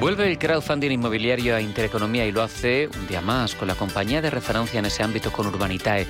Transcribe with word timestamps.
Vuelve 0.00 0.26
el 0.30 0.38
crowdfunding 0.38 0.92
inmobiliario 0.92 1.54
a 1.54 1.60
Intereconomía 1.60 2.24
y 2.24 2.32
lo 2.32 2.40
hace 2.40 2.88
un 2.88 3.06
día 3.06 3.20
más 3.20 3.54
con 3.54 3.68
la 3.68 3.74
compañía 3.74 4.22
de 4.22 4.30
referencia 4.30 4.78
en 4.78 4.86
ese 4.86 5.02
ámbito 5.02 5.30
con 5.30 5.46
Urbanitae 5.46 6.06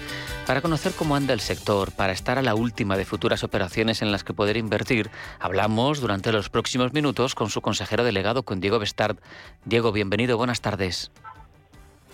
para 0.47 0.61
conocer 0.61 0.93
cómo 0.97 1.17
anda 1.17 1.35
el 1.35 1.41
sector, 1.41 1.91
para 1.91 2.13
estar 2.13 2.39
a 2.39 2.43
la 2.43 2.55
última 2.55 2.97
de 2.97 3.05
futuras 3.05 3.43
operaciones 3.43 4.01
en 4.01 4.13
las 4.13 4.23
que 4.23 4.33
poder 4.33 4.57
invertir. 4.57 5.11
Hablamos 5.41 6.01
durante 6.01 6.31
los 6.31 6.51
próximos 6.51 6.93
minutos 6.93 7.35
con 7.35 7.51
su 7.51 7.63
consejero 7.63 8.05
delegado, 8.05 8.45
con 8.45 8.61
Diego 8.61 8.79
Bestard. 8.79 9.17
Diego, 9.65 9.91
bienvenido, 9.91 10.37
buenas 10.37 10.61
tardes. 10.61 11.11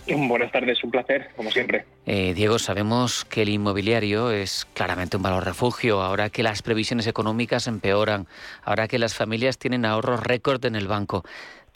Buenas 0.08 0.52
tardes, 0.52 0.82
un 0.84 0.92
placer, 0.92 1.30
como 1.34 1.50
siempre. 1.50 1.84
Eh, 2.06 2.32
Diego, 2.34 2.60
sabemos 2.60 3.24
que 3.24 3.42
el 3.42 3.48
inmobiliario 3.48 4.30
es 4.30 4.64
claramente 4.72 5.16
un 5.16 5.24
valor 5.24 5.44
refugio, 5.44 6.00
ahora 6.00 6.30
que 6.30 6.44
las 6.44 6.62
previsiones 6.62 7.08
económicas 7.08 7.66
empeoran, 7.66 8.28
ahora 8.62 8.86
que 8.86 9.00
las 9.00 9.14
familias 9.14 9.58
tienen 9.58 9.84
ahorros 9.84 10.22
récord 10.22 10.64
en 10.64 10.76
el 10.76 10.86
banco. 10.86 11.24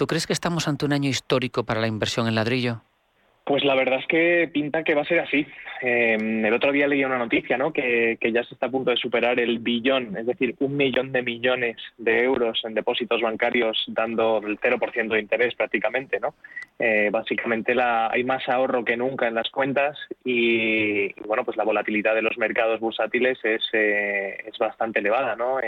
¿Tú 0.01 0.07
crees 0.07 0.27
que 0.27 0.33
estamos 0.33 0.67
ante 0.67 0.87
un 0.87 0.95
año 0.95 1.11
histórico 1.11 1.65
para 1.65 1.79
la 1.79 1.87
inversión 1.87 2.27
en 2.27 2.35
ladrillo? 2.35 2.81
Pues 3.45 3.63
la 3.65 3.75
verdad 3.75 3.99
es 3.99 4.07
que 4.07 4.49
pinta 4.51 4.83
que 4.83 4.95
va 4.95 5.03
a 5.03 5.05
ser 5.05 5.21
así. 5.21 5.47
Em, 5.83 6.43
el 6.43 6.55
otro 6.55 6.73
día 6.73 6.89
leí 6.89 7.05
una 7.05 7.19
noticia, 7.19 7.59
¿no? 7.59 7.71
Que, 7.71 8.17
ya 8.33 8.43
se 8.45 8.55
está 8.55 8.69
a 8.69 8.71
punto 8.71 8.93
de 8.93 8.97
superar 8.97 9.39
el 9.39 9.59
billón, 9.59 10.17
es 10.17 10.25
decir, 10.25 10.55
un 10.61 10.75
millón 10.75 11.13
de 11.13 11.21
millones 11.21 11.77
de 11.99 12.23
euros 12.23 12.63
en 12.65 12.73
depósitos 12.73 13.21
bancarios, 13.21 13.85
dando 13.89 14.39
el 14.39 14.59
0% 14.59 15.09
de 15.09 15.21
interés 15.21 15.55
prácticamente, 15.55 16.19
¿no? 16.19 16.33
Eh, 16.79 17.11
básicamente 17.13 17.75
la, 17.75 18.09
hay 18.11 18.25
más 18.25 18.49
ahorro 18.49 18.83
que 18.83 18.97
nunca 18.97 19.29
en 19.29 19.35
las 19.35 19.51
cuentas 19.51 19.99
y, 20.25 21.13
bueno, 21.27 21.45
pues 21.45 21.59
la 21.59 21.65
volatilidad 21.65 22.15
de 22.15 22.23
los 22.23 22.39
mercados 22.39 22.81
bursátiles 22.81 23.39
es, 23.45 23.63
eh, 23.75 24.45
es 24.47 24.57
bastante 24.57 25.01
elevada, 25.01 25.37
¿no? 25.37 25.59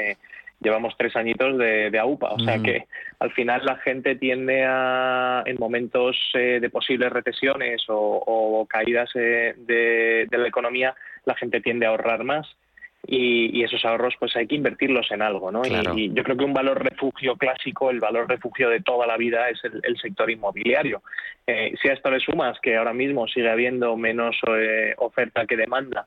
Eh, 0.63 0.69
llevamos 0.69 0.95
tres 0.97 1.15
añitos 1.17 1.59
de, 1.59 1.99
AUPA, 1.99 2.31
o 2.31 2.39
sea 2.39 2.59
mm. 2.59 2.63
que 2.63 2.87
al 3.19 3.31
final 3.33 3.65
la 3.65 3.77
gente 3.77 4.17
tiende 4.17 4.65
a, 4.67 5.43
en 5.47 5.57
momentos 5.59 6.17
eh, 6.35 6.59
de 6.61 6.71
posibles 6.71 7.13
recesiones 7.13 7.83
o, 7.89 8.67
caídas 8.69 9.11
eh, 9.15 9.55
de, 9.57 10.27
la 10.31 10.49
economía, 10.49 10.95
la 11.25 11.35
gente 11.35 11.61
tiende 11.61 11.87
a 11.87 11.91
ahorrar 11.91 12.25
más 12.25 12.47
y, 13.07 13.63
esos 13.63 13.85
ahorros 13.85 14.15
pues 14.19 14.35
hay 14.37 14.47
que 14.47 14.55
invertirlos 14.55 15.11
en 15.11 15.23
algo, 15.23 15.51
¿no? 15.51 15.63
Y, 15.65 16.13
yo 16.13 16.23
creo 16.23 16.37
que 16.37 16.45
un 16.45 16.55
valor 16.55 16.83
refugio 16.83 17.37
clásico, 17.37 17.91
el 17.91 18.01
valor 18.01 18.29
refugio 18.29 18.69
de 18.69 18.81
toda 18.81 19.07
la 19.07 19.17
vida 19.17 19.49
es 19.49 19.61
el, 19.65 19.97
sector 19.99 20.31
inmobiliario. 20.31 21.03
Eh, 21.47 21.75
si 21.81 21.89
a 21.89 21.95
esto 21.95 22.11
le 22.11 22.21
sumas 22.21 22.59
que 22.61 22.77
ahora 22.77 22.93
mismo 22.93 23.27
sigue 23.27 23.51
habiendo 23.51 23.97
menos 23.97 24.37
oferta 24.99 25.47
que 25.47 25.57
demanda, 25.57 26.07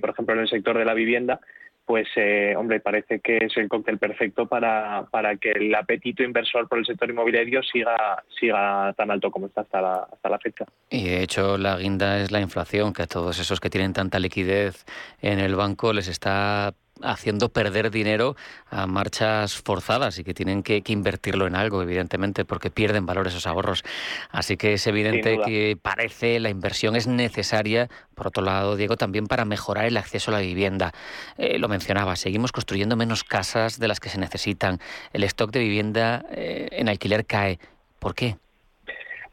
por 0.00 0.10
ejemplo 0.10 0.34
en 0.34 0.40
el 0.40 0.48
sector 0.48 0.78
de 0.78 0.84
la 0.84 0.94
vivienda, 0.94 1.40
pues 1.86 2.08
eh, 2.16 2.54
hombre, 2.56 2.80
parece 2.80 3.20
que 3.20 3.38
es 3.38 3.56
el 3.56 3.68
cóctel 3.68 3.98
perfecto 3.98 4.46
para, 4.46 5.06
para, 5.10 5.36
que 5.36 5.52
el 5.52 5.72
apetito 5.72 6.24
inversor 6.24 6.68
por 6.68 6.78
el 6.78 6.84
sector 6.84 7.08
inmobiliario 7.08 7.62
siga, 7.62 8.24
siga 8.40 8.92
tan 8.94 9.10
alto 9.12 9.30
como 9.30 9.46
está 9.46 9.60
hasta 9.60 9.80
la, 9.80 10.08
hasta 10.12 10.28
la 10.28 10.38
fecha. 10.38 10.64
Y 10.90 11.04
de 11.04 11.22
hecho 11.22 11.56
la 11.56 11.76
guinda 11.76 12.18
es 12.20 12.32
la 12.32 12.40
inflación, 12.40 12.92
que 12.92 13.02
a 13.02 13.06
todos 13.06 13.38
esos 13.38 13.60
que 13.60 13.70
tienen 13.70 13.92
tanta 13.92 14.18
liquidez 14.18 14.84
en 15.22 15.38
el 15.38 15.54
banco 15.54 15.92
les 15.92 16.08
está 16.08 16.74
haciendo 17.02 17.48
perder 17.48 17.90
dinero 17.90 18.36
a 18.70 18.86
marchas 18.86 19.56
forzadas 19.56 20.18
y 20.18 20.24
que 20.24 20.34
tienen 20.34 20.62
que, 20.62 20.82
invertirlo 20.86 21.46
en 21.46 21.56
algo, 21.56 21.82
evidentemente, 21.82 22.44
porque 22.44 22.70
pierden 22.70 23.06
valor 23.06 23.26
esos 23.26 23.46
ahorros. 23.46 23.84
Así 24.30 24.56
que 24.56 24.74
es 24.74 24.86
evidente 24.86 25.38
que 25.44 25.78
parece 25.80 26.40
la 26.40 26.48
inversión 26.48 26.96
es 26.96 27.06
necesaria, 27.06 27.88
por 28.14 28.28
otro 28.28 28.42
lado, 28.42 28.76
Diego, 28.76 28.96
también 28.96 29.26
para 29.26 29.44
mejorar 29.44 29.86
el 29.86 29.96
acceso 29.96 30.30
a 30.30 30.34
la 30.34 30.40
vivienda. 30.40 30.92
Eh, 31.36 31.58
lo 31.58 31.68
mencionaba, 31.68 32.16
seguimos 32.16 32.52
construyendo 32.52 32.96
menos 32.96 33.24
casas 33.24 33.78
de 33.78 33.88
las 33.88 34.00
que 34.00 34.08
se 34.08 34.18
necesitan. 34.18 34.80
El 35.12 35.24
stock 35.24 35.50
de 35.50 35.60
vivienda 35.60 36.24
eh, 36.30 36.68
en 36.72 36.88
alquiler 36.88 37.26
cae. 37.26 37.58
¿Por 37.98 38.14
qué? 38.14 38.36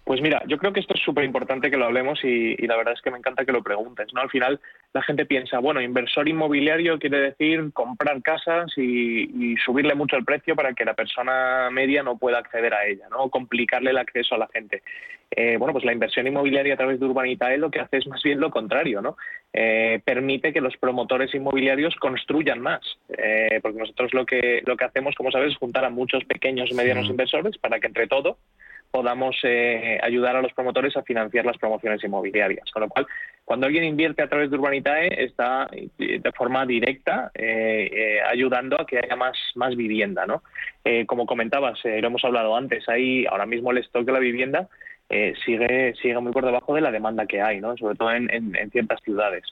Pues 0.04 0.22
mira, 0.22 0.44
yo 0.48 0.58
creo 0.58 0.74
que 0.74 0.82
esto 0.82 0.94
es 0.96 1.02
súper 1.02 1.24
importante 1.24 1.72
que 1.72 1.78
lo 1.78 1.86
hablemos 1.86 2.20
y, 2.26 2.58
la 2.68 2.76
verdad 2.76 2.94
es 2.94 3.02
que 3.02 3.10
me 3.10 3.18
encanta 3.18 3.46
que 3.46 3.54
lo 3.54 3.64
preguntes. 3.64 4.08
¿no? 4.14 4.20
Al 4.20 4.30
final 4.30 4.60
la 4.94 5.02
gente 5.02 5.26
piensa, 5.26 5.60
bueno, 5.60 5.82
inversor 5.82 6.28
inmobiliario 6.28 7.00
quiere 7.00 7.20
decir 7.20 7.72
comprar 7.72 8.22
casas 8.22 8.72
y, 8.78 9.56
subirle 9.64 9.96
mucho 9.96 10.18
el 10.18 10.26
precio 10.26 10.56
para 10.56 10.74
que 10.74 10.84
la 10.84 10.94
persona 10.94 11.70
media 11.72 12.04
no 12.04 12.18
pueda 12.18 12.40
acceder 12.40 12.74
a 12.74 12.86
ella, 12.86 13.08
¿no? 13.10 13.30
Complicarle 13.30 13.92
el 13.92 13.98
acceso 13.98 14.36
a 14.36 14.40
la 14.40 14.48
gente. 14.48 14.84
Eh, 15.32 15.56
bueno, 15.58 15.72
pues 15.72 15.86
la 15.86 15.94
inversión 15.94 16.28
inmobiliaria 16.28 16.74
a 16.74 16.78
través 16.78 17.00
de 17.00 17.06
Urbanitae 17.06 17.58
lo 17.58 17.72
que 17.72 17.80
hace 17.80 17.98
es 17.98 18.08
más 18.08 18.22
bien 18.22 18.40
lo 18.40 18.52
contrario, 18.52 19.02
¿no? 19.02 19.16
Eh, 19.54 20.02
permite 20.04 20.52
que 20.52 20.60
los 20.60 20.76
promotores 20.78 21.34
inmobiliarios 21.34 21.96
construyan 21.96 22.60
más, 22.60 22.82
eh, 23.18 23.60
porque 23.62 23.80
nosotros 23.80 24.14
lo 24.14 24.26
que, 24.26 24.62
lo 24.66 24.76
que 24.76 24.86
hacemos, 24.86 25.16
como 25.16 25.32
sabes, 25.32 25.52
es 25.52 25.58
juntar 25.58 25.86
a 25.86 25.90
muchos 25.90 26.26
pequeños 26.26 26.70
y 26.72 26.76
medianos 26.76 27.08
inversores 27.08 27.58
para 27.58 27.80
que 27.80 27.88
entre 27.88 28.08
todo 28.08 28.38
podamos 28.94 29.36
eh, 29.42 30.00
ayudar 30.04 30.36
a 30.36 30.42
los 30.44 30.54
promotores 30.54 30.96
a 30.96 31.02
financiar 31.02 31.48
las 31.48 31.58
promociones 31.58 32.04
inmobiliarias. 32.04 32.70
Con 32.72 32.84
lo 32.84 32.90
cual, 32.90 33.08
cuando 33.44 33.66
alguien 33.66 33.86
invierte 33.86 34.22
a 34.22 34.30
través 34.30 34.52
de 34.52 34.58
Urbanitae, 34.58 35.24
está 35.26 35.68
eh, 35.72 36.20
de 36.20 36.32
forma 36.34 36.64
directa 36.68 37.32
eh, 37.34 38.20
ayudando 38.30 38.80
a 38.80 38.86
que 38.86 39.00
haya 39.00 39.16
más, 39.16 39.36
más 39.56 39.76
vivienda. 39.76 40.28
¿no? 40.28 40.44
como 41.08 41.26
comentabas, 41.26 41.80
lo 41.84 42.08
hemos 42.08 42.24
hablado 42.26 42.56
antes, 42.58 42.88
hay 42.90 43.26
ahora 43.26 43.46
mismo 43.46 43.72
el 43.72 43.78
stock 43.80 44.06
de 44.06 44.12
la 44.12 44.20
vivienda 44.20 44.68
sigue, 45.46 45.94
sigue 46.02 46.20
muy 46.20 46.34
por 46.34 46.46
debajo 46.46 46.76
de 46.76 46.82
la 46.82 46.92
demanda 46.92 47.26
que 47.26 47.42
hay, 47.42 47.62
¿no? 47.62 47.78
sobre 47.78 47.96
todo 47.96 48.12
en, 48.12 48.30
en 48.30 48.70
ciertas 48.70 49.00
ciudades. 49.02 49.44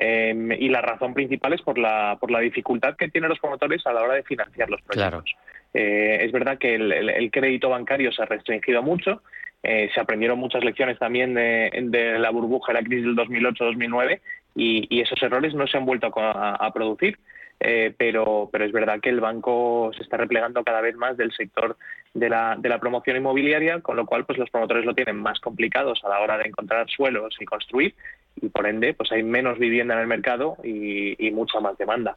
Em, 0.00 0.52
y 0.52 0.68
la 0.68 0.80
razón 0.80 1.12
principal 1.12 1.52
es 1.54 1.60
por 1.60 1.76
la, 1.76 2.16
por 2.20 2.30
la 2.30 2.38
dificultad 2.38 2.94
que 2.96 3.08
tienen 3.08 3.30
los 3.30 3.40
promotores 3.40 3.84
a 3.84 3.92
la 3.92 4.02
hora 4.02 4.14
de 4.14 4.22
financiar 4.22 4.70
los 4.70 4.80
proyectos. 4.82 5.34
Eh, 5.74 6.18
es 6.22 6.32
verdad 6.32 6.58
que 6.58 6.74
el, 6.74 7.30
crédito 7.30 7.68
bancario 7.68 8.12
se 8.12 8.22
ha 8.22 8.26
restringido 8.26 8.82
mucho, 8.82 9.22
eh, 9.62 9.90
se 9.92 10.00
aprendieron 10.00 10.38
muchas 10.38 10.64
lecciones 10.64 10.98
también 10.98 11.34
de, 11.34 12.16
la 12.18 12.30
burbuja 12.30 12.72
de 12.72 12.80
la 12.80 12.84
crisis 12.84 13.04
del 13.04 13.16
2008-2009 13.16 14.20
y, 14.54 15.00
esos 15.00 15.22
errores 15.22 15.54
no 15.54 15.66
se 15.66 15.76
han 15.76 15.86
vuelto 15.86 16.12
a, 16.16 16.70
producir. 16.72 17.18
Eh, 17.60 17.92
pero, 17.98 18.48
pero 18.52 18.64
es 18.64 18.70
verdad 18.70 19.00
que 19.00 19.08
el 19.08 19.18
banco 19.18 19.90
se 19.96 20.04
está 20.04 20.16
replegando 20.16 20.62
cada 20.62 20.80
vez 20.80 20.94
más 20.94 21.16
del 21.16 21.32
sector 21.32 21.76
de 22.14 22.28
la, 22.28 22.54
de 22.56 22.68
la 22.68 22.78
promoción 22.78 23.16
inmobiliaria, 23.16 23.80
con 23.80 23.96
lo 23.96 24.06
cual 24.06 24.24
pues 24.24 24.38
los 24.38 24.48
promotores 24.48 24.84
lo 24.84 24.94
tienen 24.94 25.16
más 25.16 25.40
complicados 25.40 26.00
a 26.04 26.08
la 26.08 26.20
hora 26.20 26.38
de 26.38 26.46
encontrar 26.46 26.88
suelos 26.88 27.34
y 27.40 27.44
construir 27.44 27.96
y 28.40 28.48
por 28.48 28.66
ende 28.66 28.94
pues 28.94 29.10
hay 29.12 29.22
menos 29.22 29.58
vivienda 29.58 29.94
en 29.94 30.00
el 30.00 30.06
mercado 30.06 30.56
y, 30.62 31.30
mucha 31.32 31.60
más 31.60 31.76
demanda. 31.78 32.16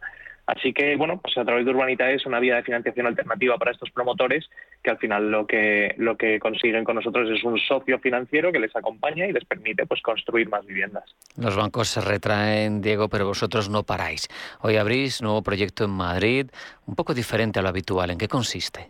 Así 0.56 0.73
que, 0.73 0.97
bueno, 0.97 1.17
pues 1.22 1.38
a 1.38 1.45
través 1.45 1.63
de 1.63 1.72
Urbanita 1.72 2.12
es 2.12 2.25
una 2.25 2.41
vía 2.41 2.57
de 2.57 2.63
financiación 2.63 3.07
alternativa 3.07 3.57
para 3.57 3.72
estos 3.72 3.89
promotores 3.91 4.50
que 4.84 4.89
al 4.89 4.97
final 4.97 5.31
lo 5.31 5.47
que, 5.47 5.95
lo 5.97 6.17
que 6.17 6.39
consiguen 6.39 6.84
con 6.84 6.95
nosotros 6.95 7.29
es 7.29 7.41
un 7.45 7.57
socio 7.57 8.00
financiero 8.00 8.51
que 8.51 8.59
les 8.59 8.75
acompaña 8.75 9.25
y 9.25 9.31
les 9.31 9.45
permite 9.45 9.85
pues 9.85 10.01
construir 10.01 10.50
más 10.50 10.66
viviendas. 10.66 11.06
Los 11.38 11.56
bancos 11.56 11.88
se 11.88 12.01
retraen, 12.01 12.81
Diego, 12.81 13.07
pero 13.07 13.28
vosotros 13.28 13.69
no 13.69 13.84
paráis. 13.84 14.28
Hoy 14.59 14.75
abrís 14.75 15.22
nuevo 15.22 15.41
proyecto 15.41 15.85
en 15.85 15.91
Madrid, 15.91 16.47
un 16.85 16.95
poco 16.95 17.13
diferente 17.13 17.59
a 17.59 17.62
lo 17.62 17.69
habitual. 17.69 18.12
¿En 18.12 18.18
qué 18.18 18.28
consiste? 18.28 18.89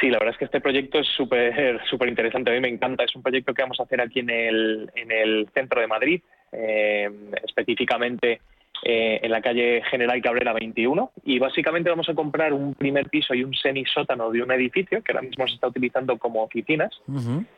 Sí, 0.00 0.10
la 0.10 0.18
verdad 0.18 0.34
es 0.34 0.38
que 0.38 0.44
este 0.44 0.60
proyecto 0.60 1.00
es 1.00 1.08
súper 1.08 1.80
súper 1.90 2.08
interesante. 2.08 2.52
A 2.52 2.54
mí 2.54 2.60
me 2.60 2.68
encanta. 2.68 3.02
Es 3.02 3.16
un 3.16 3.22
proyecto 3.22 3.52
que 3.52 3.62
vamos 3.62 3.80
a 3.80 3.82
hacer 3.82 4.00
aquí 4.00 4.20
en 4.20 4.30
el, 4.30 4.90
en 4.94 5.10
el 5.10 5.48
centro 5.52 5.80
de 5.80 5.88
Madrid, 5.88 6.22
eh, 6.52 7.10
específicamente 7.42 8.40
eh, 8.82 9.20
en 9.22 9.30
la 9.30 9.42
calle 9.42 9.82
General 9.90 10.20
Cabrera 10.22 10.52
21. 10.52 11.12
Y 11.24 11.38
básicamente 11.38 11.90
vamos 11.90 12.08
a 12.08 12.14
comprar 12.14 12.52
un 12.52 12.74
primer 12.74 13.08
piso 13.08 13.34
y 13.34 13.44
un 13.44 13.54
semisótano 13.54 14.30
de 14.30 14.42
un 14.42 14.50
edificio 14.52 15.02
que 15.02 15.12
ahora 15.12 15.22
mismo 15.22 15.46
se 15.46 15.54
está 15.54 15.68
utilizando 15.68 16.18
como 16.18 16.42
oficinas. 16.42 16.90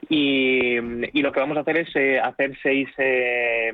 y, 0.08 0.80
lo 1.22 1.30
que 1.30 1.40
vamos 1.40 1.56
a 1.56 1.60
hacer 1.60 1.76
es 1.78 1.94
eh, 1.94 2.18
hacer 2.18 2.58
seis 2.62 2.88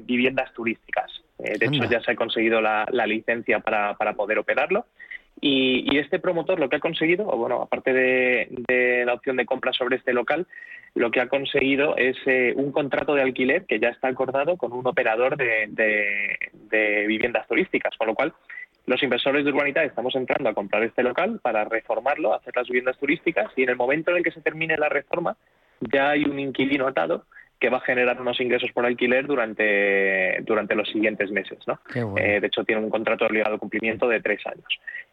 viviendas 0.02 0.52
turísticas. 0.52 1.10
de 1.38 1.64
hecho, 1.64 1.84
ya 1.88 2.00
se 2.02 2.10
ha 2.12 2.14
conseguido 2.14 2.60
la, 2.60 2.84
licencia 3.06 3.60
para, 3.60 3.94
para 3.94 4.12
poder 4.12 4.38
operarlo. 4.38 4.84
Y, 5.40 5.96
este 5.99 6.19
promotor 6.19 6.58
lo 6.58 6.69
que 6.69 6.76
ha 6.76 6.81
conseguido, 6.81 7.25
bueno, 7.25 7.62
aparte 7.62 7.93
de, 7.93 9.05
la 9.05 9.14
opción 9.14 9.37
de 9.37 9.46
compra 9.46 9.73
sobre 9.73 9.96
este 9.96 10.12
local, 10.12 10.46
lo 10.94 11.11
que 11.11 11.20
ha 11.20 11.29
conseguido 11.29 11.96
es 11.96 12.17
eh, 12.26 12.52
un 12.56 12.73
contrato 12.73 13.14
de 13.14 13.23
alquiler 13.23 13.64
que 13.67 13.79
ya 13.79 13.88
está 13.88 14.08
acordado 14.08 14.56
con 14.56 14.73
un 14.73 14.87
operador 14.87 15.37
de, 15.37 16.38
viviendas 17.06 17.46
turísticas, 17.46 17.96
con 17.96 18.08
lo 18.08 18.14
cual 18.14 18.32
los 18.87 19.02
inversores 19.02 19.44
de 19.44 19.50
Urbanita 19.50 19.85
estamos 19.85 20.14
entrando 20.14 20.49
a 20.49 20.55
comprar 20.55 20.82
este 20.82 21.02
local 21.02 21.40
para 21.43 21.64
reformarlo, 21.64 22.35
hacer 22.35 22.56
las 22.56 22.67
viviendas 22.67 22.96
turísticas 22.99 23.52
y 23.56 23.62
en 23.64 23.70
el 23.70 23.76
momento 23.76 24.11
en 24.11 24.19
el 24.19 24.23
que 24.23 24.31
se 24.31 24.40
termine 24.40 24.79
la 24.79 24.88
reforma 24.88 25.37
ya 25.81 26.11
hay 26.11 26.25
un 26.25 26.38
inquilino 26.38 26.87
atado 26.87 27.25
que 27.61 27.70
va 27.70 27.79
a 27.79 27.82
generar 27.82 28.20
unos 28.20 28.40
ingresos 28.40 28.70
por 28.73 28.87
alquiler 28.87 29.26
durante, 29.26 30.40
durante 30.43 30.76
los 30.76 30.88
siguientes 30.88 31.31
meses. 31.31 31.58
¿no? 31.67 31.81
Eh, 32.17 32.40
de 32.40 32.46
hecho, 32.46 32.64
tiene 32.64 32.82
un 32.82 32.90
contrato 32.90 33.25
de 33.25 33.31
obligado 33.31 33.58
cumplimiento 33.58 34.08
de 34.08 34.20
tres 34.20 34.46
años. 34.46 34.67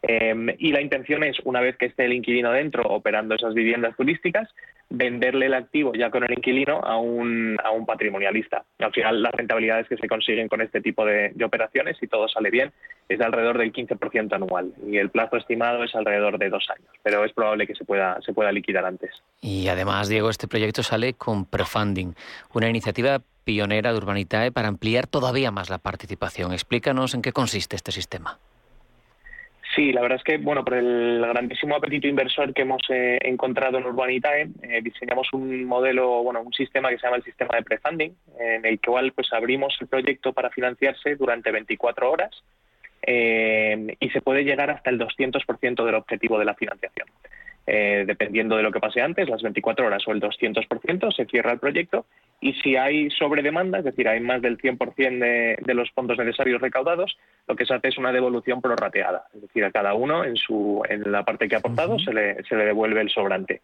Em, 0.08 0.50
y 0.60 0.72
la 0.72 0.82
intención 0.82 1.24
es, 1.24 1.38
una 1.46 1.62
vez 1.62 1.78
que 1.78 1.88
esté 1.88 2.06
el 2.06 2.14
inquilino 2.14 2.52
dentro 2.52 2.84
operando 2.84 3.34
esas 3.34 3.56
viviendas 3.56 3.96
turísticas, 3.98 4.48
venderle 4.88 5.48
el 5.48 5.56
activo 5.56 5.94
ya 5.96 6.12
con 6.12 6.24
el 6.24 6.32
inquilino 6.32 6.80
a 6.80 7.00
un, 7.00 7.58
a 7.64 7.72
un 7.72 7.88
patrimonialista. 7.88 8.66
Al 8.78 8.92
final, 8.92 9.24
las 9.24 9.34
rentabilidades 9.34 9.88
que 9.88 9.98
se 9.98 10.08
consiguen 10.08 10.48
con 10.48 10.62
este 10.62 10.80
tipo 10.80 11.06
de, 11.06 11.32
de 11.34 11.46
operaciones, 11.46 11.98
si 12.00 12.06
todo 12.06 12.28
sale 12.28 12.52
bien, 12.52 12.72
es 13.10 13.18
de 13.18 13.26
alrededor 13.26 13.58
del 13.58 13.74
15% 13.74 14.34
anual 14.34 14.74
y 14.88 14.98
el 14.98 15.10
plazo 15.10 15.38
estimado 15.38 15.84
es 15.84 15.96
alrededor 15.96 16.38
de 16.38 16.50
dos 16.50 16.68
años, 16.70 16.90
pero 17.02 17.26
es 17.26 17.34
probable 17.34 17.66
que 17.66 17.74
se 17.74 17.84
pueda, 17.84 18.22
se 18.22 18.32
pueda 18.32 18.52
liquidar 18.52 18.86
antes. 18.86 19.10
Y 19.42 19.68
además, 19.70 20.08
Diego, 20.08 20.30
este 20.30 20.48
proyecto 20.48 20.84
sale 20.84 21.14
con 21.14 21.46
prefunding, 21.46 22.14
una 22.54 22.70
iniciativa 22.70 23.22
pionera 23.44 23.92
de 23.92 23.98
Urbanitae 23.98 24.52
para 24.52 24.68
ampliar 24.68 25.08
todavía 25.08 25.52
más 25.52 25.70
la 25.70 25.80
participación. 25.80 26.54
Explícanos 26.54 27.14
en 27.16 27.22
qué 27.24 27.32
consiste 27.32 27.76
este 27.76 27.92
sistema. 27.92 28.40
Sí, 29.76 29.92
la 29.92 30.02
verdad 30.02 30.20
es 30.20 30.24
que, 30.24 30.38
bueno, 30.38 30.64
por 30.64 30.76
el 30.76 31.20
grandísimo 31.20 31.76
apetito 31.76 32.08
inversor 32.08 32.54
que 32.54 32.62
hemos 32.62 32.82
eh, 32.88 33.20
encontrado 33.24 33.78
en 33.78 33.86
Urbanitae, 33.86 34.48
eh, 34.64 34.82
diseñamos 34.82 35.34
un 35.34 35.66
modelo, 35.66 36.24
bueno, 36.24 36.42
un 36.42 36.54
sistema 36.54 36.90
que 36.90 36.98
se 36.98 37.06
llama 37.06 37.18
el 37.18 37.24
sistema 37.24 37.58
de 37.58 37.64
prefunding, 37.64 38.16
en 38.40 38.66
el 38.66 38.80
cual 38.80 39.12
pues 39.12 39.34
abrimos 39.34 39.76
el 39.82 39.88
proyecto 39.88 40.32
para 40.32 40.50
financiarse 40.50 41.18
durante 41.18 41.52
24 41.52 42.10
horas 42.10 42.32
eh, 43.06 43.96
y 44.00 44.10
se 44.10 44.22
puede 44.22 44.44
llegar 44.44 44.70
hasta 44.72 44.90
el 44.90 44.98
200% 44.98 45.86
del 45.86 45.96
objetivo 45.96 46.40
de 46.40 46.46
la 46.46 46.56
financiación. 46.56 47.08
Eh, 47.68 48.04
dependiendo 48.06 48.56
de 48.56 48.62
lo 48.62 48.72
que 48.72 48.80
pase 48.80 49.02
antes, 49.02 49.28
las 49.28 49.42
24 49.42 49.88
horas 49.88 50.08
o 50.08 50.12
el 50.12 50.22
200%, 50.22 51.12
se 51.12 51.26
cierra 51.26 51.52
el 51.52 51.60
proyecto. 51.60 52.06
Y 52.40 52.54
si 52.54 52.76
hay 52.76 53.10
sobredemanda, 53.10 53.80
es 53.80 53.86
decir, 53.86 54.08
hay 54.08 54.20
más 54.20 54.42
del 54.42 54.60
100% 54.60 55.20
de, 55.20 55.58
de, 55.60 55.74
los 55.74 55.90
fondos 55.92 56.18
necesarios 56.20 56.62
recaudados, 56.62 57.18
lo 57.48 57.56
que 57.56 57.66
se 57.66 57.74
hace 57.74 57.88
es 57.88 57.98
una 57.98 58.12
devolución 58.12 58.62
prorrateada, 58.62 59.26
es 59.34 59.42
decir, 59.42 59.66
a 59.66 59.72
cada 59.72 59.96
uno 59.96 60.24
en, 60.24 60.36
su, 60.36 60.84
en 60.88 61.12
la 61.12 61.24
parte 61.24 61.48
que 61.48 61.56
ha 61.56 61.60
aportado 61.60 61.98
se, 61.98 62.14
le, 62.14 62.44
se 62.44 62.56
le 62.56 62.66
devuelve 62.66 63.02
el 63.02 63.10
sobrante. 63.10 63.62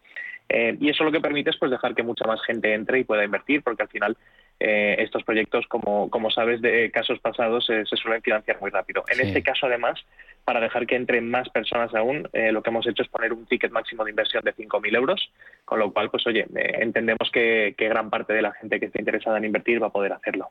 Eh, 0.48 0.76
y 0.80 0.90
eso 0.90 1.04
lo 1.04 1.12
que 1.12 1.20
permite 1.20 1.50
es 1.50 1.56
pues, 1.58 1.70
dejar 1.70 1.94
que 1.94 2.02
mucha 2.02 2.26
más 2.26 2.42
gente 2.44 2.74
entre 2.74 2.98
y 2.98 3.04
pueda 3.04 3.24
invertir, 3.24 3.62
porque 3.62 3.84
al 3.84 3.88
final 3.88 4.16
eh, 4.62 4.96
estos 5.02 5.24
proyectos, 5.24 5.66
como, 5.66 6.08
como 6.08 6.30
sabes, 6.30 6.60
de 6.60 6.90
casos 6.90 7.18
pasados 7.18 7.66
se 7.66 7.84
suelen 7.96 8.22
financiar 8.22 8.60
muy 8.60 8.70
rápido. 8.70 9.04
En 9.12 9.20
este 9.20 9.42
caso, 9.42 9.66
además, 9.66 9.98
para 10.44 10.60
dejar 10.60 10.86
que 10.86 10.96
entren 10.96 11.30
más 11.30 11.48
personas 11.48 11.94
aún, 11.94 12.28
eh, 12.32 12.52
lo 12.52 12.62
que 12.62 12.70
hemos 12.70 12.86
hecho 12.86 13.02
es 13.02 13.08
poner 13.08 13.32
un 13.32 13.46
ticket 13.46 13.70
máximo 13.70 14.04
de 14.04 14.10
inversión 14.10 14.42
de 14.44 14.54
5.000 14.54 14.96
euros, 14.96 15.30
con 15.64 15.78
lo 15.78 15.92
cual, 15.92 16.10
pues 16.10 16.26
oye, 16.26 16.46
eh, 16.56 16.78
entendemos 16.80 17.30
que, 17.32 17.74
que 17.76 17.88
gran 17.88 18.10
parte 18.10 18.32
de 18.32 18.42
la 18.42 18.52
gente 18.52 18.80
que 18.80 18.86
esté 18.86 19.00
interesada 19.00 19.38
en 19.38 19.44
invertir 19.44 19.82
va 19.82 19.88
a 19.88 19.92
poder 19.92 20.12
hacerlo. 20.12 20.50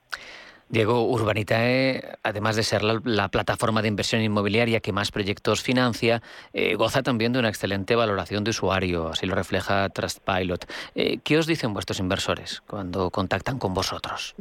Diego, 0.72 1.04
Urbanitae, 1.04 2.02
además 2.24 2.56
de 2.56 2.64
ser 2.64 2.82
la, 2.82 3.28
plataforma 3.28 3.82
de 3.82 3.90
inversión 3.90 4.22
inmobiliaria 4.22 4.80
que 4.80 4.94
más 4.94 5.12
proyectos 5.12 5.62
financia, 5.62 6.22
eh, 6.54 6.76
goza 6.76 7.04
también 7.04 7.34
de 7.34 7.40
una 7.40 7.50
excelente 7.50 7.94
valoración 7.94 8.46
de 8.46 8.52
usuario, 8.52 9.10
así 9.10 9.26
lo 9.26 9.36
refleja 9.36 9.90
Trustpilot. 9.90 10.66
Eh, 10.96 11.18
¿Qué 11.26 11.38
os 11.38 11.46
dicen 11.46 11.74
vuestros 11.74 12.00
inversores 12.00 12.62
cuando 12.62 13.10
contactan 13.10 13.60
con 13.60 13.74
vosotros? 13.74 14.34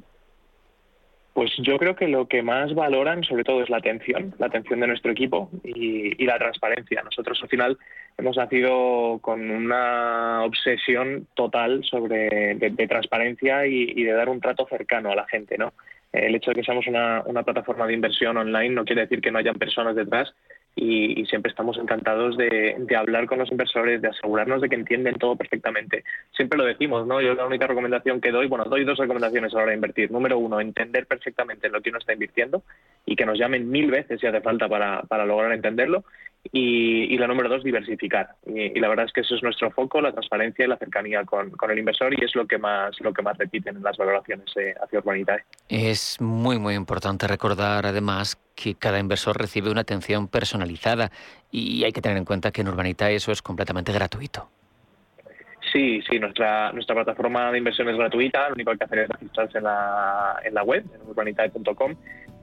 Pues 1.33 1.51
yo 1.59 1.79
creo 1.79 1.97
que 1.97 2.07
lo 2.07 2.29
que 2.29 2.43
más 2.43 2.75
valoran 2.75 3.25
sobre 3.25 3.43
todo 3.43 3.65
es 3.65 3.69
la 3.69 3.79
atención, 3.79 4.33
la 4.39 4.47
atención 4.47 4.79
de 4.79 4.87
nuestro 4.87 5.11
equipo 5.11 5.51
y, 5.65 6.25
la 6.25 6.39
transparencia. 6.39 7.03
Nosotros 7.03 7.41
al 7.43 7.49
final 7.49 7.79
hemos 8.19 8.37
nacido 8.37 9.19
con 9.21 9.51
una 9.51 10.45
obsesión 10.45 11.27
total 11.35 11.83
sobre 11.83 12.55
de, 12.55 12.87
transparencia 12.87 13.67
y, 13.67 13.95
y, 13.97 14.05
de 14.05 14.13
dar 14.13 14.29
un 14.29 14.41
trato 14.41 14.65
cercano 14.69 15.11
a 15.11 15.17
la 15.17 15.27
gente, 15.27 15.59
¿no? 15.59 15.73
El 16.13 16.35
hecho 16.35 16.51
de 16.51 16.57
que 16.57 16.65
seamos 16.65 16.87
una, 16.87 17.23
plataforma 17.45 17.87
de 17.87 17.95
inversión 17.95 18.37
online 18.37 18.75
no 18.75 18.85
quiere 18.85 19.03
decir 19.03 19.21
que 19.21 19.31
no 19.31 19.39
hayan 19.39 19.55
personas 19.55 19.95
detrás 19.95 20.35
y, 20.75 21.25
siempre 21.27 21.51
estamos 21.51 21.79
encantados 21.79 22.37
de, 22.37 22.77
hablar 22.97 23.27
con 23.27 23.39
los 23.39 23.51
inversores, 23.51 24.03
de 24.03 24.09
asegurarnos 24.09 24.61
de 24.61 24.69
que 24.69 24.75
entienden 24.75 25.17
todo 25.17 25.37
perfectamente. 25.37 26.05
Siempre 26.33 26.59
lo 26.59 26.65
decimos, 26.65 27.07
¿no? 27.07 27.21
Yo 27.21 27.35
la 27.35 27.47
única 27.47 27.67
recomendación 27.67 28.21
que 28.21 28.33
doy, 28.33 28.49
bueno, 28.49 28.65
doy 28.65 28.85
dos 28.85 28.99
recomendaciones 28.99 29.53
a 29.53 29.59
la 29.59 29.63
hora 29.63 29.71
de 29.71 29.77
invertir. 29.77 30.11
Número 30.11 30.39
uno, 30.39 30.61
entender 30.61 31.07
perfectamente 31.07 31.69
lo 31.69 31.81
que 31.81 31.91
uno 31.91 31.99
está 31.99 32.13
invirtiendo 32.13 32.63
y 33.07 33.15
que 33.15 33.27
nos 33.27 33.39
llamen 33.39 33.71
mil 33.71 33.91
veces 33.91 34.21
si 34.21 34.27
hace 34.27 34.41
falta 34.41 34.69
para, 34.69 35.03
para 35.03 35.27
lograr 35.27 35.53
entenderlo. 35.53 36.05
Y, 36.53 37.17
la 37.19 37.27
número 37.27 37.49
dos, 37.49 37.63
diversificar. 37.63 38.31
Y, 38.47 38.79
la 38.81 38.89
verdad 38.89 39.07
es 39.07 39.13
que 39.13 39.21
eso 39.21 39.35
es 39.35 39.43
nuestro 39.43 39.71
foco, 39.71 40.01
la 40.01 40.13
transparencia 40.13 40.65
y 40.65 40.69
la 40.69 40.79
cercanía 40.79 41.25
con, 41.25 41.53
el 41.71 41.79
inversor 41.79 42.13
y 42.19 42.25
es 42.25 42.35
lo 42.35 42.47
que 42.47 42.59
más 42.59 42.99
lo 43.01 43.13
que 43.13 43.23
más 43.23 43.37
repiten 43.37 43.77
en 43.77 43.83
las 43.83 43.97
valoraciones 43.97 44.47
eh, 44.57 44.75
hacia 44.83 44.99
Urbanitae. 44.99 45.45
Es 45.69 46.21
muy, 46.21 46.59
muy 46.59 46.75
importante 46.75 47.29
recordar 47.29 47.87
además 47.87 48.41
que 48.57 48.75
cada 48.75 48.99
inversor 48.99 49.39
recibe 49.39 49.71
una 49.71 49.83
atención 49.83 50.29
personalizada 50.29 51.11
y 51.51 51.85
hay 51.85 51.93
que 51.93 52.01
tener 52.01 52.17
en 52.17 52.25
cuenta 52.25 52.51
que 52.51 52.63
en 52.63 52.69
Urbanitae 52.69 53.17
eso 53.17 53.33
es 53.33 53.43
completamente 53.43 53.93
gratuito. 53.93 54.49
Sí, 55.73 56.03
sí, 56.09 56.19
nuestra, 56.19 56.73
nuestra 56.73 56.95
plataforma 56.95 57.53
de 57.53 57.59
inversión 57.59 57.89
es 57.89 57.97
gratuita, 57.97 58.49
lo 58.49 58.55
único 58.55 58.71
que 58.71 58.73
hay 58.73 58.79
que 58.79 58.85
hacer 58.85 58.99
es 59.01 59.09
registrarse 59.09 59.59
en 59.59 59.65
la, 59.65 60.41
en 60.43 60.55
la 60.55 60.63
web, 60.65 60.85
en 60.95 61.09
urbanitae.com 61.09 61.95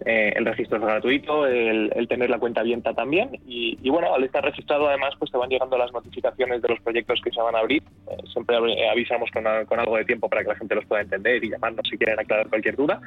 eh, 0.06 0.34
el 0.36 0.46
registro 0.46 0.78
es 0.78 0.84
gratuito, 0.84 1.46
el, 1.48 2.08
tener 2.08 2.30
la 2.30 2.40
cuenta 2.40 2.62
abierta 2.62 2.94
también 2.94 3.40
y, 3.46 3.90
bueno, 3.90 4.14
al 4.14 4.24
estar 4.24 4.44
registrado 4.44 4.88
además 4.88 5.14
pues 5.18 5.32
te 5.32 5.38
van 5.38 5.50
llegando 5.50 5.78
las 5.78 5.92
notificaciones 5.92 6.62
de 6.62 6.70
los 6.70 6.80
proyectos 6.82 7.20
que 7.24 7.32
se 7.32 7.42
van 7.42 7.56
a 7.56 7.60
abrir. 7.60 7.84
Eh, 8.10 8.18
siempre 8.32 8.58
avisamos 8.90 9.30
con, 9.32 9.48
algo 9.80 9.98
de 9.98 10.06
tiempo 10.06 10.30
para 10.30 10.44
que 10.44 10.50
la 10.50 10.56
gente 10.56 10.76
los 10.76 10.86
pueda 10.86 11.02
entender 11.02 11.44
y 11.44 11.50
llamarnos 11.50 11.88
si 11.90 11.98
quieren 11.98 12.20
aclarar 12.20 12.48
cualquier 12.48 12.76
duda 12.76 13.02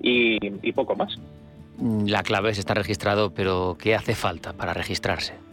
y, 0.00 0.38
y 0.62 0.72
poco 0.72 0.96
más. 0.96 1.16
La 2.06 2.22
clave 2.22 2.50
es 2.50 2.58
estar 2.58 2.76
registrado, 2.76 3.32
pero 3.32 3.76
¿qué 3.80 3.94
hace 3.94 4.14
falta 4.14 4.52
para 4.52 4.74
registrarse? 4.74 5.49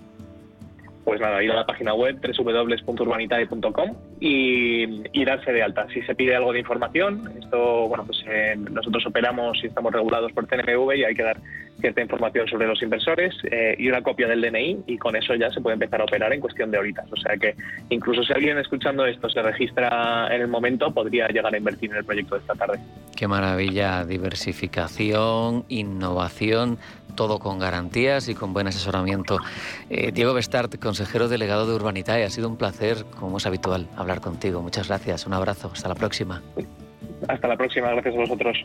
Pues 1.08 1.22
nada, 1.22 1.42
ir 1.42 1.50
a 1.50 1.56
la 1.56 1.66
página 1.66 1.94
web 1.94 2.20
www.urbanitae.com 2.20 3.96
y, 4.20 4.84
y, 5.18 5.24
darse 5.24 5.54
de 5.54 5.64
alta. 5.64 5.88
Si 5.94 6.02
se 6.02 6.14
pide 6.16 6.36
algo 6.36 6.52
de 6.52 6.60
información, 6.60 7.32
esto, 7.42 7.88
bueno, 7.88 8.04
pues 8.06 8.26
eh, 8.28 8.58
nosotros 8.58 9.06
operamos 9.06 9.58
y 9.64 9.68
estamos 9.68 9.94
regulados 9.94 10.34
por 10.34 10.46
CNMV 10.48 10.96
y 10.98 11.06
hay 11.06 11.16
que 11.16 11.24
dar 11.24 11.38
cierta 11.80 12.02
información 12.02 12.48
sobre 12.48 12.68
los 12.68 12.82
inversores 12.82 13.36
eh, 13.52 13.76
y 13.78 13.88
una 13.88 14.02
copia 14.02 14.28
del 14.28 14.42
DNI 14.42 14.84
y 14.88 14.98
con 14.98 15.16
eso 15.16 15.36
ya 15.36 15.50
se 15.52 15.62
puede 15.62 15.76
empezar 15.76 16.02
a 16.02 16.06
operar 16.06 16.34
en 16.34 16.42
cuestión 16.42 16.72
de 16.72 16.78
horitas. 16.78 17.06
O 17.12 17.18
sea 17.18 17.38
que 17.38 17.56
incluso 17.90 18.24
si 18.24 18.34
alguien 18.34 18.58
escuchando 18.58 19.06
esto 19.06 19.30
se 19.30 19.42
registra 19.42 20.28
en 20.34 20.42
el 20.42 20.48
momento, 20.48 20.92
podría 20.94 21.28
llegar 21.28 21.54
a 21.54 21.58
invertir 21.58 21.92
en 21.92 21.98
el 21.98 22.06
proyecto 22.06 22.36
de 22.36 22.42
esta 22.42 22.54
tarde. 22.56 22.80
Qué 23.16 23.28
maravilla, 23.28 24.06
diversificación, 24.06 25.66
innovación 25.70 26.78
todo 27.16 27.40
con 27.40 27.60
garantías 27.60 28.30
y 28.30 28.36
con 28.36 28.54
buen 28.54 28.68
asesoramiento. 28.68 29.40
Eh, 29.90 30.12
Diego 30.14 30.34
Bestart, 30.34 30.78
consejero 30.80 31.28
delegado 31.28 31.68
de 31.68 31.74
Urbanitae, 31.74 32.24
ha 32.24 32.30
sido 32.30 32.48
un 32.48 32.58
placer, 32.58 33.06
como 33.20 33.38
es 33.38 33.46
habitual, 33.46 33.88
hablar 33.98 34.22
contigo. 34.22 34.62
Muchas 34.62 34.88
gracias, 34.88 35.26
un 35.26 35.34
abrazo, 35.34 35.72
hasta 35.74 35.90
la 35.90 35.96
próxima. 35.96 36.42
Hasta 37.28 37.48
la 37.48 37.58
próxima, 37.58 37.92
gracias 37.92 38.16
a 38.16 38.20
vosotros. 38.20 38.64